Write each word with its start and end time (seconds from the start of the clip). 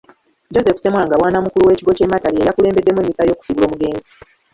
Joseph 0.53 0.77
Ssemwanga 0.79 1.15
bwannamukulu 1.19 1.65
w’ekigo 1.67 1.91
ky’e 1.97 2.09
Matale 2.11 2.37
ye 2.39 2.47
yakulembeddemu 2.47 2.99
emmisa 3.01 3.27
y’okusiibula 3.27 3.65
omugenzi. 3.67 4.09